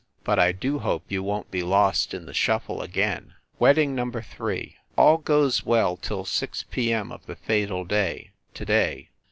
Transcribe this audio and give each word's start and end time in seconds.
But 0.23 0.39
I 0.39 0.51
do 0.51 0.79
hope 0.79 1.03
you 1.11 1.21
won 1.21 1.43
t 1.43 1.49
be 1.51 1.61
lost 1.61 2.15
in 2.15 2.25
the 2.25 2.33
shuffle 2.33 2.81
again!" 2.81 3.35
Wedding 3.59 3.93
Number 3.93 4.23
Three: 4.23 4.77
All 4.97 5.19
goes 5.19 5.63
well 5.63 5.95
till 5.95 6.25
six 6.25 6.63
p. 6.63 6.91
M. 6.91 7.11
of 7.11 7.23
the 7.27 7.35
fatal 7.35 7.85
day 7.85 8.31
to 8.55 8.65
day. 8.65 9.09